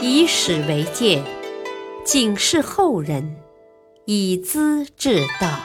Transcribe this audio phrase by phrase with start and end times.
[0.00, 1.24] 以史为鉴，
[2.04, 3.36] 警示后人，
[4.04, 5.58] 以资治道。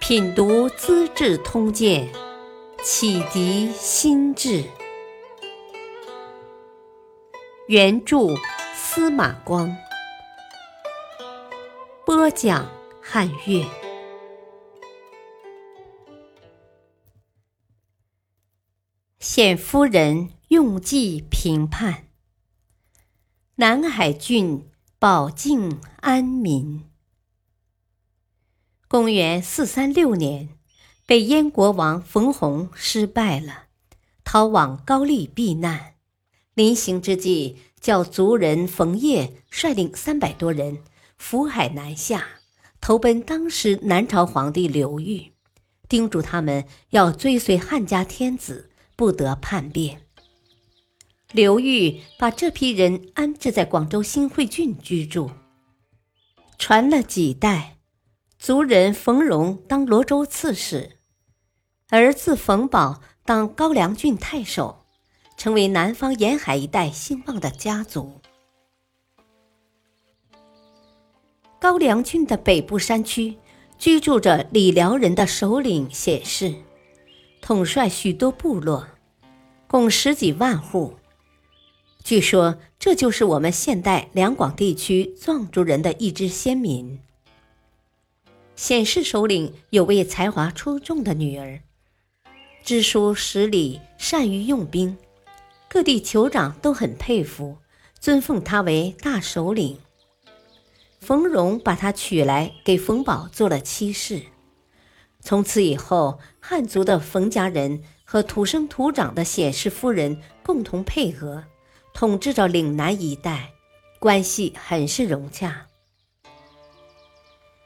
[0.00, 2.08] 品读《资治通鉴》，
[2.82, 4.64] 启迪心智。
[7.68, 8.34] 原著
[8.74, 9.74] 司马光，
[12.04, 12.68] 播讲
[13.00, 13.64] 汉乐。
[19.20, 22.08] 显夫人用计平叛，
[23.56, 24.68] 南海郡
[24.98, 26.82] 保境安民。
[28.88, 30.48] 公元四三六年，
[31.06, 33.66] 北燕国王冯弘失败了，
[34.24, 35.94] 逃往高丽避难。
[36.54, 40.82] 临行之际，叫族人冯业率领三百多人
[41.16, 42.26] 扶海南下，
[42.80, 45.32] 投奔当时南朝皇帝刘裕，
[45.88, 48.70] 叮嘱他们要追随汉家天子。
[48.96, 50.03] 不得叛变。
[51.34, 55.28] 刘裕把这批人安置在广州新会郡居住。
[56.58, 57.78] 传了几代，
[58.38, 60.98] 族人冯荣当罗州刺史，
[61.90, 64.86] 儿子冯保当高梁郡太守，
[65.36, 68.20] 成为南方沿海一带兴旺的家族。
[71.58, 73.36] 高梁郡的北部山区
[73.76, 76.54] 居住着李辽人的首领显氏。
[77.42, 78.86] 统帅许多部落，
[79.66, 80.94] 共十几万户。
[82.04, 87.00] 据说这就是我们现代两广地区壮族人的一支先民。
[88.56, 91.62] 显氏首领有位才华出众的女儿，
[92.62, 94.98] 知书识礼，善于用兵，
[95.66, 97.56] 各地酋长都很佩服，
[97.98, 99.78] 尊奉他为大首领。
[101.00, 104.20] 冯荣把她娶来，给冯保做了妻室。
[105.20, 111.44] 从此以后，汉族的冯家人和土生土长的显氏夫人共同配合，
[111.94, 113.52] 统治着岭南一带，
[114.00, 115.68] 关系很是融洽。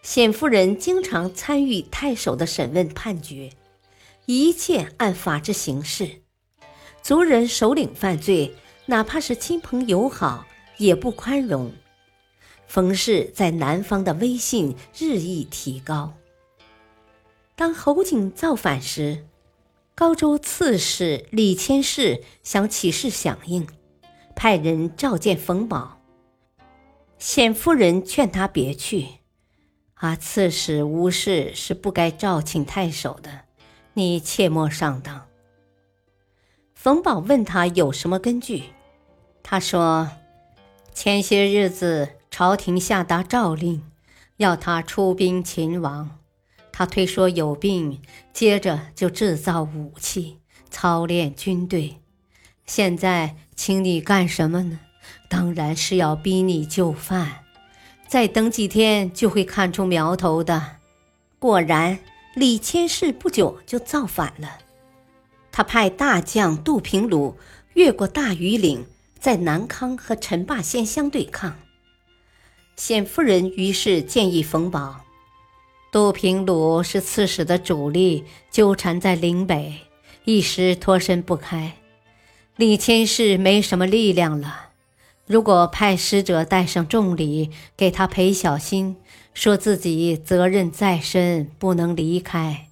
[0.02, 3.50] 冼夫人经常参与太守的审问判决，
[4.26, 6.20] 一切按法治行事。
[7.00, 10.46] 族人首领犯罪，哪怕是亲朋友好，
[10.76, 11.72] 也不宽容。
[12.66, 16.12] 冯氏在南方的威信日益提高。
[17.56, 19.24] 当侯景造反时，
[19.94, 23.66] 高州刺史李千世想起事响应，
[24.38, 26.00] 派人召见冯保。
[27.18, 29.04] 显夫人劝他别去，
[29.94, 33.46] 啊，刺史无事是不该召请太守的，
[33.94, 35.26] 你切莫上当。
[36.72, 38.66] 冯保问他有什么根据，
[39.42, 40.08] 他说：
[40.94, 43.82] 前些日子朝廷下达诏令，
[44.36, 46.20] 要他出兵秦王。
[46.70, 48.00] 他推说有病，
[48.32, 50.38] 接着就制造武器，
[50.70, 52.00] 操练军队。
[52.68, 54.78] 现在请你干什么呢？
[55.28, 57.38] 当然是要逼你就范。
[58.06, 60.76] 再等几天就会看出苗头的。
[61.38, 61.98] 果然，
[62.34, 64.58] 李千世不久就造反了。
[65.50, 67.38] 他派大将杜平鲁
[67.72, 68.84] 越过大庾岭，
[69.18, 71.58] 在南康和陈霸先相对抗。
[72.76, 75.00] 冼夫人于是建议冯保。
[75.90, 79.74] 杜平鲁是刺史的主力，纠缠在岭北，
[80.24, 81.72] 一时脱身不开。
[82.58, 84.70] 李千世没什么力量了。
[85.26, 88.96] 如果派使者带上重礼给他赔小心，
[89.32, 92.66] 说自己责任在身，不能离开，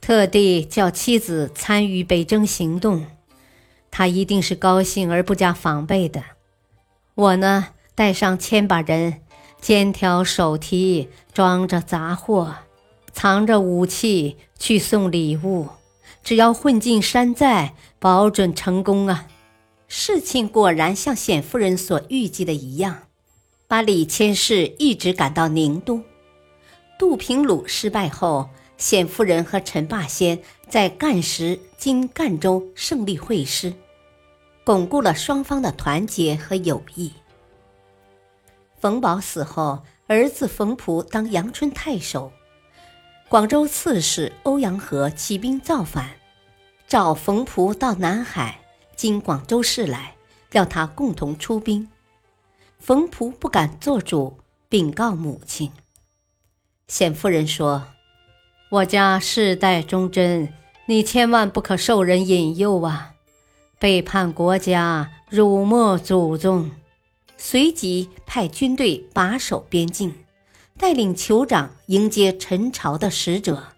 [0.00, 3.04] 特地叫妻子参与北征行动，
[3.90, 6.24] 他一定是高兴而不加防备的。
[7.14, 9.20] 我呢，带上千把人。
[9.60, 12.54] 肩挑手提，装着杂货，
[13.12, 15.68] 藏着武器去送礼物。
[16.22, 19.26] 只要混进山寨，保准成功啊！
[19.88, 23.04] 事情果然像冼夫人所预计的一样，
[23.66, 26.02] 把李千世一直赶到宁都。
[26.98, 30.38] 杜平鲁失败后，冼夫人和陈霸先
[30.68, 33.72] 在干石（今赣州）胜利会师，
[34.62, 37.12] 巩固了双方的团结和友谊。
[38.80, 42.30] 冯保死后，儿子冯璞当阳春太守。
[43.28, 46.10] 广州刺史欧阳和起兵造反，
[46.88, 48.60] 召冯仆到南海
[48.96, 50.14] （今广州市）来，
[50.52, 51.86] 要他共同出兵。
[52.78, 54.38] 冯仆不敢做主，
[54.70, 55.70] 禀告母亲。
[56.88, 57.88] 冼夫人说
[58.72, 60.50] ：“我家世代忠贞，
[60.86, 63.12] 你千万不可受人引诱啊！
[63.78, 66.70] 背叛国家，辱没祖宗。”
[67.36, 70.24] 随即派军队把守边境，
[70.78, 73.74] 带领酋长迎接陈朝的使者，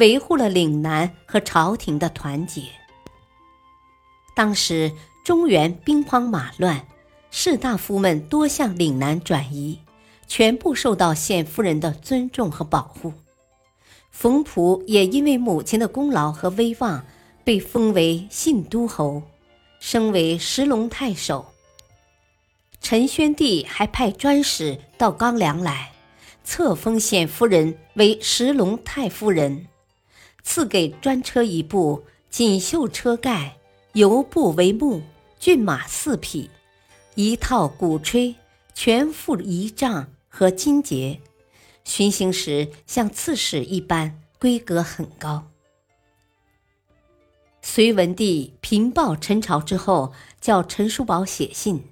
[0.00, 2.62] 维护了岭南和朝廷的团结。
[4.34, 4.90] 当时
[5.24, 6.86] 中原兵荒马乱，
[7.30, 9.78] 士大夫们多向岭南转移，
[10.26, 13.12] 全部受到冼夫人的尊重和保护。
[14.10, 17.04] 冯璞也因为母亲的功劳和威望，
[17.44, 19.22] 被封为信都侯，
[19.78, 21.46] 升为石龙太守。
[22.80, 25.92] 陈宣帝还派专使到冈梁来，
[26.42, 29.66] 册封冼夫人为石龙太夫人，
[30.42, 33.56] 赐给专车一部，锦绣车盖，
[33.92, 35.02] 油布为幕，
[35.38, 36.50] 骏马四匹，
[37.14, 38.34] 一套鼓吹，
[38.74, 41.20] 全副仪仗和金节，
[41.84, 45.46] 巡行时像刺史一般，规格很高。
[47.62, 51.84] 隋文帝平报陈朝之后，叫陈叔宝写信。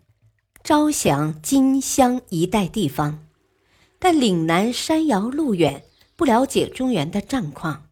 [0.65, 3.27] 招降金乡一带地方，
[3.99, 5.85] 但岭南山遥路远，
[6.15, 7.88] 不了解中原的战况，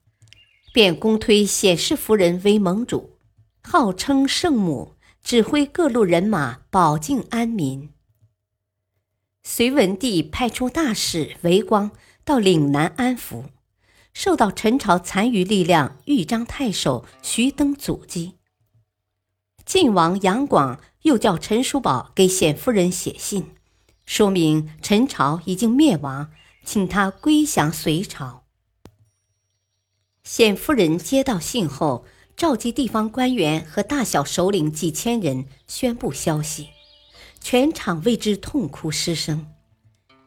[0.77, 3.17] 便公推显氏夫人为盟主，
[3.63, 4.93] 号称圣母，
[5.25, 7.89] 指挥各路人马保境安民。
[9.43, 11.93] 隋文帝派出大使韦光
[12.27, 13.45] 到岭南安抚，
[14.13, 18.35] 受到陈朝残余力量豫章太守徐登阻击。
[19.65, 23.55] 晋王杨广又叫陈叔宝给显夫人写信，
[24.05, 26.31] 说明陈朝已经灭亡，
[26.67, 28.43] 请他归降隋朝。
[30.27, 32.05] 显夫人接到信后，
[32.37, 36.71] 召集地方官员和大小首领几千人，宣布消息，
[37.41, 39.47] 全场为之痛哭失声。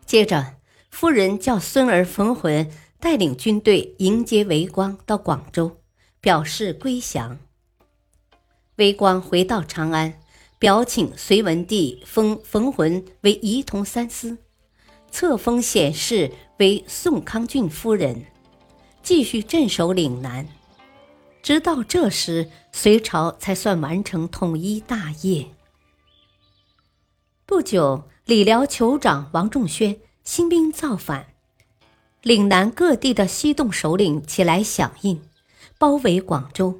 [0.05, 0.55] 接着，
[0.89, 5.81] 夫人叫孙儿冯浑带领军队迎接韦光到广州，
[6.21, 7.37] 表示归降。
[8.77, 10.21] 韦光回到长安，
[10.57, 14.37] 表请隋文帝封冯浑为仪同三司，
[15.11, 18.25] 册封显氏为宋康郡夫人，
[19.09, 20.47] 继续镇守岭南。
[21.41, 25.47] 直到这时，隋朝才算完成统一大业。
[27.43, 31.25] 不久，李辽酋长王仲宣兴兵造反，
[32.21, 35.19] 岭南各地的西洞首领起来响应，
[35.79, 36.79] 包围广州。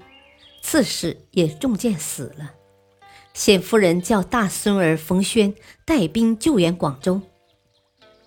[0.62, 2.52] 刺史也中箭死了，
[3.34, 7.20] 冼夫人叫大孙儿冯轩带兵救援广州。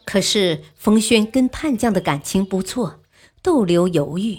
[0.04, 2.98] 可是冯轩跟叛将的感情不错，
[3.42, 4.38] 逗留犹豫。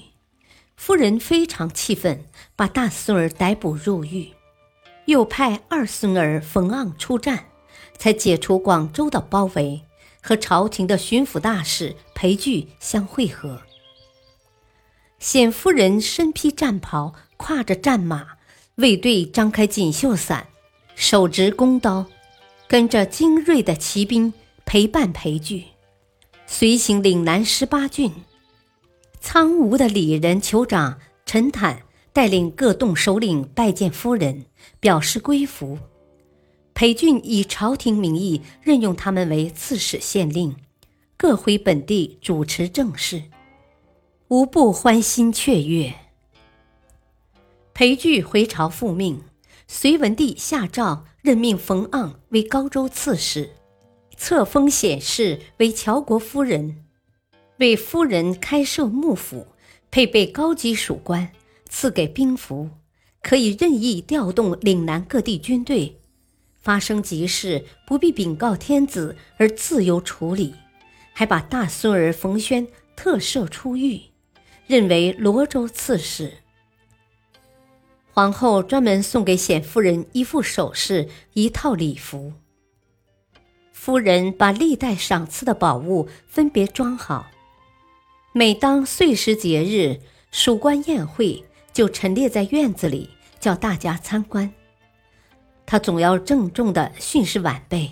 [0.76, 4.30] 夫人非常气愤，把大孙儿逮捕入狱，
[5.06, 7.46] 又派二孙儿冯盎出战，
[7.98, 9.84] 才解除广州的包围，
[10.22, 13.62] 和朝廷的巡抚大使裴矩相会合。
[15.20, 17.14] 冼夫人身披战袍。
[17.36, 18.38] 挎着战马，
[18.76, 20.48] 卫队张开锦绣伞，
[20.96, 22.06] 手执弓刀，
[22.70, 24.34] 跟着精锐的骑兵
[24.64, 25.66] 陪伴裴矩，
[26.48, 28.14] 随行岭南十八郡。
[29.26, 34.46] 苍梧的里人酋长陈坦带领各洞首领拜见夫人，
[34.82, 35.80] 表示归服。
[36.74, 40.58] 裴俊以朝廷名义任用他们为刺史、县令，
[41.16, 43.24] 各回本地主持政事，
[44.28, 45.94] 无不欢欣雀跃。
[47.74, 49.24] 裴矩回朝复命，
[49.70, 53.52] 隋文帝下诏任命冯盎为高州刺史，
[54.18, 56.83] 册封显氏为乔国夫人，
[57.64, 59.48] 为夫人开设幕府，
[59.90, 61.32] 配备高级属官，
[61.70, 62.70] 赐给兵符，
[63.22, 65.98] 可以任意调动岭南各地军队，
[66.62, 70.54] 发生急事不必禀告天子而自由处理，
[71.14, 72.68] 还把大孙儿冯轩
[72.98, 74.02] 特赦出狱，
[74.68, 76.34] 任为罗州刺史。
[78.12, 82.34] 皇后专门送给显夫人一副首饰、一套礼服。
[83.72, 87.28] 夫人把历代赏赐的宝物分别装好，
[88.36, 90.00] 每当岁时节日、
[90.32, 94.52] 属官宴会，就陈列在院子里，叫大家参观。
[95.68, 97.92] 他总要郑重地训示晚辈：“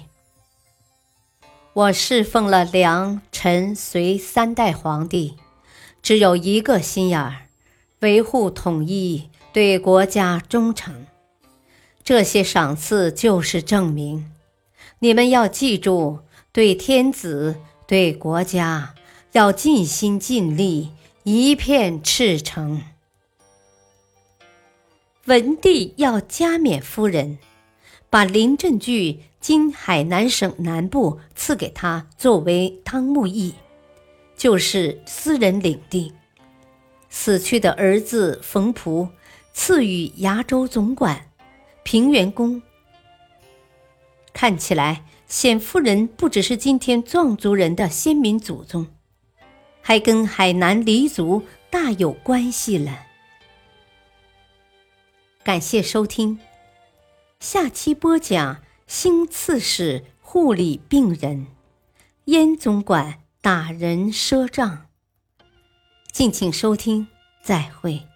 [1.73, 5.35] 我侍奉了梁、陈、隋三代皇帝，
[6.01, 7.47] 只有一个心眼儿，
[7.99, 11.05] 维护统一。”对国家忠诚，
[12.05, 14.31] 这些赏赐就是证明。
[14.99, 16.19] 你们要记住，
[16.53, 18.95] 对天子、对国家
[19.33, 20.91] 要尽心尽力，
[21.23, 22.81] 一片赤诚。
[25.25, 27.37] 文帝要加冕夫人，
[28.09, 33.53] 把临镇郡今海南省南部赐给他作为汤沐邑，
[34.35, 36.13] 就是私人领地。
[37.09, 39.09] 死去的儿子冯璞。
[39.53, 41.29] 赐予崖州总管，
[41.83, 42.61] 平原公。
[44.31, 48.87] 看起来，冼夫人不只是今天壮族人的先民祖宗，
[49.81, 53.05] 还跟海南黎族大有关系了。
[55.43, 56.39] 感谢收听，
[57.39, 61.47] 下期播讲新刺史护理病人，
[62.25, 64.85] 燕总管打人赊账。
[66.11, 67.07] 敬请收听，
[67.41, 68.10] 再会。